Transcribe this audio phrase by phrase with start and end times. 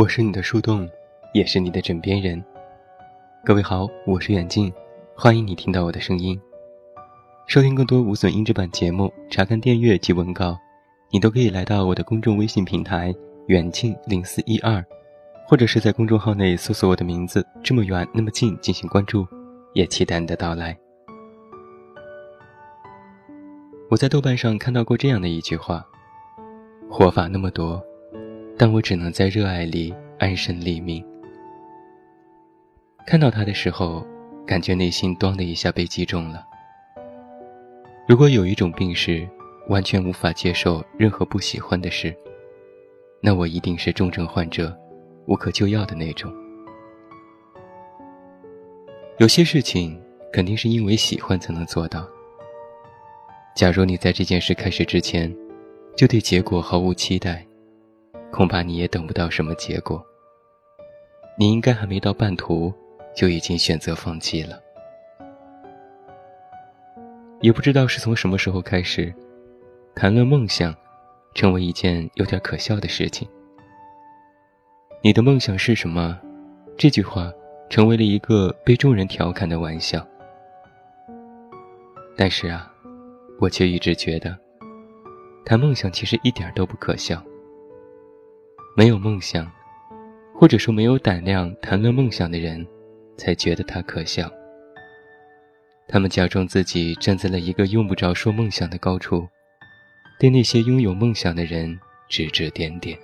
[0.00, 0.88] 我是你的树洞，
[1.34, 2.42] 也是你的枕边人。
[3.44, 4.72] 各位好，我是远近，
[5.14, 6.40] 欢迎你听到我的声音。
[7.46, 10.56] 收听更多无损音质版节目，查看电阅及文稿，
[11.10, 13.14] 你都可以来到我的公众微信平台
[13.48, 14.82] 远近零四一二，
[15.46, 19.28] 或者是在公众号内搜索我的名字“这么远那么近”进行关注，
[19.74, 20.74] 也期待你的到来。
[23.90, 25.86] 我在豆瓣上看到过这样的一句话
[26.88, 27.84] ：“活法那么多，
[28.60, 31.02] 但我只能在热爱里安身立命。”
[33.08, 34.06] 看到他的时候，
[34.46, 36.44] 感觉内心“咚”的一下被击中了。
[38.06, 39.26] 如果有一种病是
[39.68, 42.14] 完全无法接受任何不喜欢的事，
[43.22, 44.76] 那我一定是重症患者，
[45.24, 46.30] 无可救药的那种。
[49.16, 49.98] 有些事情
[50.30, 52.06] 肯定是因为喜欢才能做到。
[53.56, 55.34] 假如你在这件事开始之前，
[55.96, 57.46] 就对结果毫无期待，
[58.32, 60.04] 恐怕你也等不到什么结果。
[61.38, 62.72] 你应该还没到半途，
[63.14, 64.60] 就已经选择放弃了。
[67.40, 69.14] 也不知道是从什么时候开始，
[69.94, 70.74] 谈论梦想，
[71.34, 73.28] 成为一件有点可笑的事情。
[75.02, 76.18] 你的梦想是什么？
[76.76, 77.32] 这句话
[77.68, 80.06] 成为了一个被众人调侃的玩笑。
[82.16, 82.66] 但是啊。
[83.42, 84.36] 我却一直觉得，
[85.46, 87.24] 谈梦想其实一点都不可笑。
[88.80, 89.46] 没有梦想，
[90.34, 92.66] 或者说没有胆量谈论梦想的人，
[93.18, 94.32] 才觉得他可笑。
[95.86, 99.28] 他们假装自己站在了一个用不着说梦想的高处，
[100.18, 101.78] 对那些拥有梦想的人
[102.08, 102.98] 指指点点。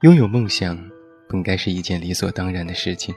[0.00, 0.76] 拥有梦想，
[1.28, 3.14] 本该是一件理所当然的事情。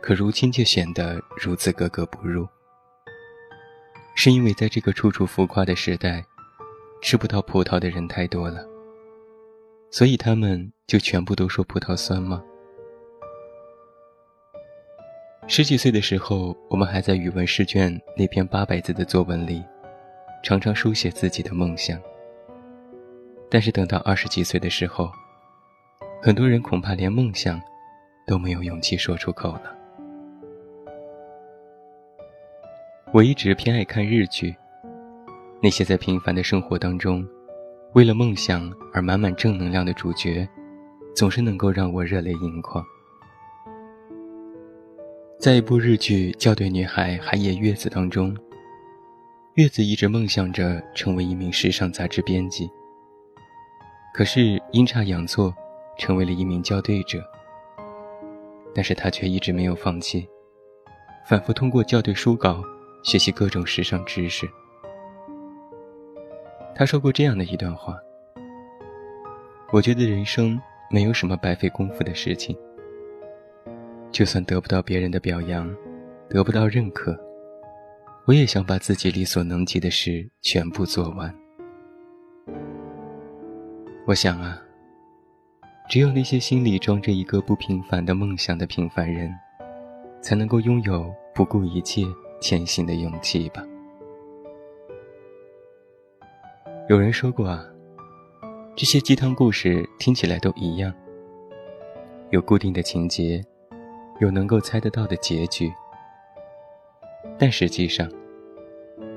[0.00, 2.46] 可如今却显得如此格格不入，
[4.14, 6.24] 是因为在这个处处浮夸的时代，
[7.00, 8.66] 吃不到葡萄的人太多了，
[9.90, 12.42] 所以他们就全部都说葡萄酸吗？
[15.46, 19.62] 十几岁的时候，我们还在语文试卷那篇八百字的作文里，
[20.42, 22.00] 常常书写自己的梦想。
[23.48, 25.08] 但是等到二十几岁的时候，
[26.20, 27.62] 很多人恐怕连梦想
[28.26, 29.72] 都没有勇气说出口了。
[33.12, 34.56] 我一直偏爱看日剧，
[35.66, 37.26] 那些在平凡的生活当中，
[37.94, 40.48] 为了梦想而满满正能量的主角，
[41.12, 42.86] 总是能够让我热泪盈眶。
[45.40, 48.32] 在一部日剧《校对女孩海野月子》当中，
[49.54, 52.70] 月子一直梦想着成为一名时尚杂志编辑，
[54.14, 55.52] 可是阴差阳错，
[55.98, 57.20] 成为了一名校对者。
[58.72, 60.28] 但是她却一直没有放弃，
[61.28, 62.62] 反复通过校对书稿。
[63.02, 64.48] 学习各种时尚知识。
[66.78, 67.98] 他说过这样的一段话
[69.72, 70.60] ：“我觉得人生
[70.90, 72.54] 没有什么白费功夫的事情。
[74.12, 75.74] 就算得不到别人的表扬，
[76.28, 77.18] 得不到认可，
[78.26, 81.34] 我也想把自己力所能及的事全部做完。
[84.06, 84.60] 我想啊，
[85.88, 89.32] 只有那些心里装着一个不平凡的梦想的平凡人，
[90.20, 92.02] 才能够拥有不顾一切。”
[92.38, 93.64] 前行的勇气吧。
[96.88, 97.66] 有人说过啊，
[98.76, 100.94] 这些鸡汤故事听起来都一样，
[102.30, 103.44] 有固定的情节，
[104.20, 105.68] 有能够猜得到的结局。
[107.36, 108.08] 但实际上，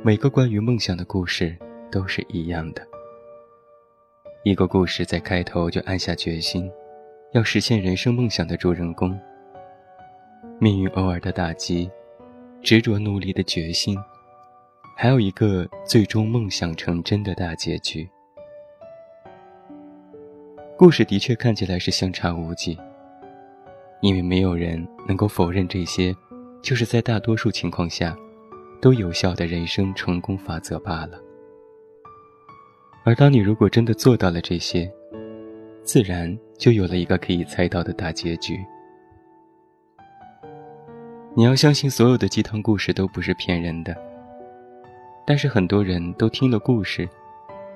[0.02, 1.56] 每个关于梦想的故事
[1.92, 2.82] 都是一样的。
[4.42, 6.72] 一个故事在开头就暗下决心，
[7.34, 9.16] 要实现人生梦想的主人公，
[10.60, 11.88] 命运偶尔的打击。
[12.62, 13.98] 执着努力的决心，
[15.02, 18.06] 还有一个最终梦想成真的大结局。
[20.78, 22.78] 故事的确看起来是相差无几，
[24.02, 26.14] 因为没有人能够否认这些，
[26.62, 28.14] 就是在大多数情况下，
[28.82, 31.18] 都有效的人生成功法则罢了。
[33.06, 34.92] 而当你如果真的做到了这些，
[35.82, 38.60] 自然就有了一个可以猜到的大结局。
[41.34, 44.09] 你要相信，所有的鸡汤故事都不是骗人的。
[45.30, 47.08] 但是很多人都听了故事，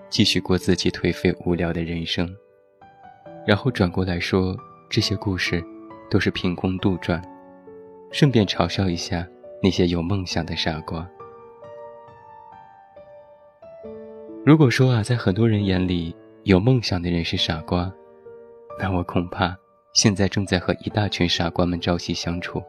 [0.09, 2.27] 继续过自己颓废无聊的人生，
[3.45, 4.57] 然后转过来说
[4.89, 5.63] 这些故事
[6.09, 7.21] 都是凭空杜撰，
[8.11, 9.27] 顺便嘲笑一下
[9.61, 11.07] 那些有梦想的傻瓜。
[14.43, 16.15] 如果说啊，在很多人眼里，
[16.45, 17.93] 有梦想的人是傻瓜，
[18.79, 19.55] 那我恐怕
[19.93, 22.63] 现在正在和一大群傻瓜们朝夕相处。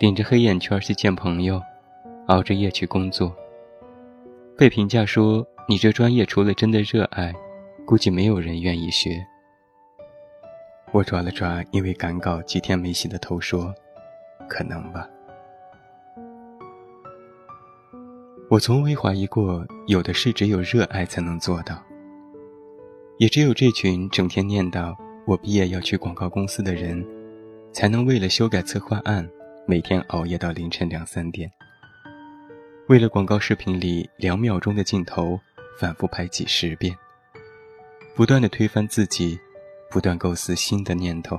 [0.00, 1.62] 顶着黑眼圈去见朋友，
[2.28, 3.34] 熬着夜去工作，
[4.54, 7.34] 被评价说你这专业除了真的热爱，
[7.86, 9.26] 估计没有人愿意学。
[10.92, 13.74] 我抓了抓因为赶稿几天没洗的头，说
[14.46, 15.08] ：“可能吧。”
[18.50, 21.82] 我从未怀疑过，有的事只有热爱才能做到。
[23.16, 24.94] 也只有这群整天念叨
[25.26, 27.02] 我毕业要去广告公司的人，
[27.72, 29.26] 才能为了修改策划案，
[29.66, 31.50] 每天熬夜到凌晨两三点。
[32.88, 35.38] 为了广告视频里两秒钟的镜头，
[35.78, 36.96] 反复拍几十遍，
[38.16, 39.38] 不断的推翻自己，
[39.90, 41.38] 不断构思新的念头。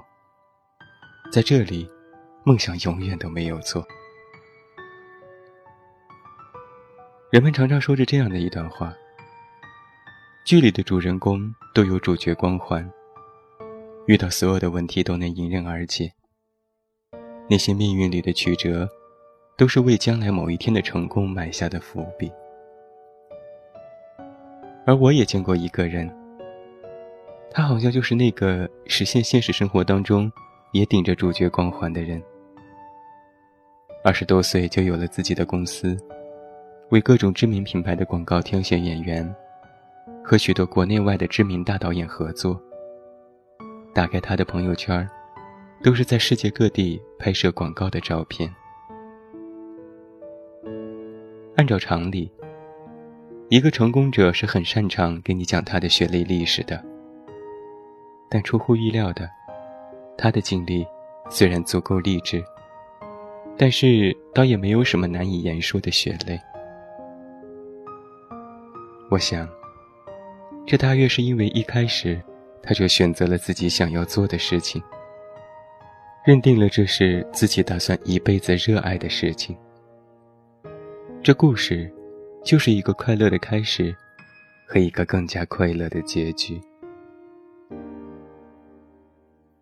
[1.31, 1.89] 在这里，
[2.43, 3.83] 梦想永远都没有错。
[7.31, 8.93] 人们常常说着这样的一段话。
[10.45, 12.87] 剧里的主人公都有主角光环，
[14.05, 16.13] 遇到所有的问题都能迎刃而解。
[17.49, 18.87] 那些命运里的曲折，
[19.59, 22.31] 都是为将来某一天的成功埋下的伏笔。
[24.85, 26.09] 而我也见过一个人，
[27.51, 30.31] 他好像就是那个实现现实生活当中
[30.71, 32.23] 也顶着主角光环的人。
[34.01, 35.97] 二十多岁就有了自己的公司，
[36.91, 39.35] 为各种知名品牌的广告挑选演员。
[40.23, 42.57] 和许多国内外的知名大导演合作。
[43.93, 45.05] 打开他的朋友圈，
[45.83, 48.49] 都是在世界各地拍摄广告的照片。
[51.59, 52.31] 按照常理，
[53.49, 56.81] 一个成功者是很擅长给你讲他的学历历史的。
[58.29, 59.29] 但出乎意料的，
[60.17, 60.87] 他的经历
[61.29, 62.41] 虽然足够励志，
[63.57, 66.39] 但是倒也没有什么难以言说的血泪。
[69.11, 69.45] 我想。
[70.65, 72.21] 这大约是因为一开始，
[72.63, 74.81] 他就选择了自己想要做的事情，
[76.23, 79.57] 认定了这是自己打算一辈子热爱的事情。
[81.21, 81.91] 这故事，
[82.45, 83.93] 就是一个快乐的开始，
[84.65, 86.59] 和一个更加快乐的结局。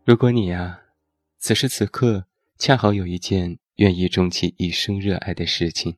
[0.06, 0.80] 如果你呀，
[1.39, 2.24] 此时此刻
[2.59, 5.98] 恰好有一件愿意终其一生热爱的事情，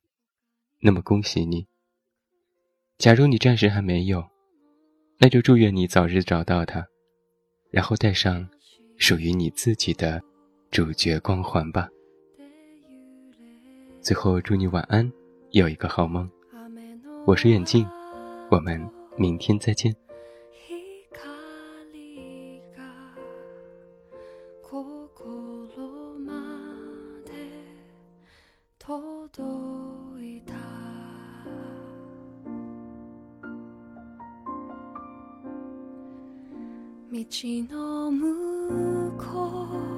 [0.80, 1.68] 那么恭喜你。
[2.98, 4.26] 假如你暂时还没有，
[5.18, 6.88] 那就祝愿你早日找到他，
[7.70, 8.50] 然后带上
[8.98, 10.24] 属于你自己的
[10.72, 11.90] 主角光环吧。
[14.00, 15.12] 最后祝你晚安，
[15.51, 16.31] 有一个好梦。
[17.27, 17.87] 我是远近，
[18.51, 19.95] 我们明天再见。
[37.69, 39.69] 道の向こ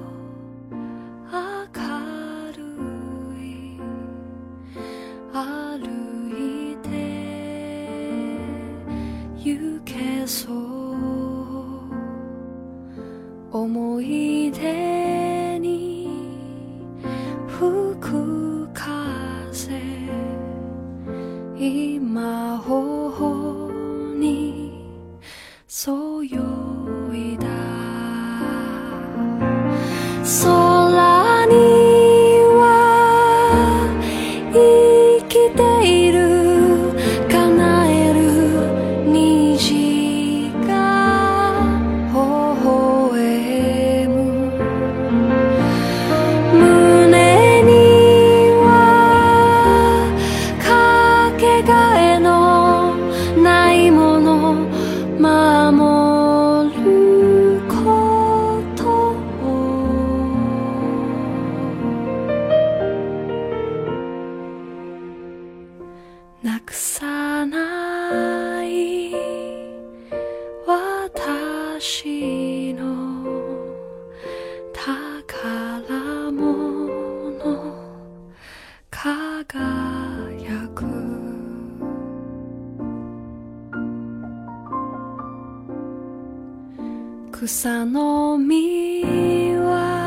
[87.44, 90.06] 草の実は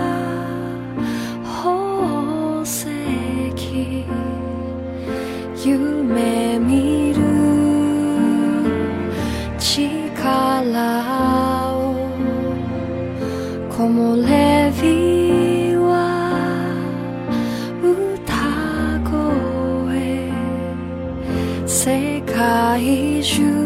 [1.44, 2.88] 宝石
[5.66, 7.22] 夢見る
[9.60, 12.08] 力を
[13.70, 15.84] 木漏れ日は
[17.84, 20.32] 歌声。
[21.68, 23.65] 世界中